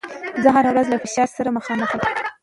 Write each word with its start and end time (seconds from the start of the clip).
زه 0.43 0.49
هره 0.55 0.69
ورځ 0.71 0.87
له 0.89 0.97
فشار 1.03 1.29
سره 1.37 1.55
مخامخېږم. 1.57 2.03